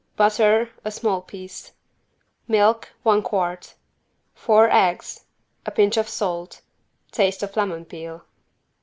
Butter, 0.15 0.71
a 0.83 0.89
small 0.89 1.21
piece. 1.21 1.73
Milk, 2.47 2.91
one 3.03 3.21
quart. 3.21 3.75
Four 4.33 4.67
eggs. 4.71 5.25
A 5.67 5.69
pinch 5.69 5.95
of 5.95 6.09
salt. 6.09 6.61
Taste 7.11 7.43
of 7.43 7.55
lemon 7.55 7.85
peel. 7.85 8.25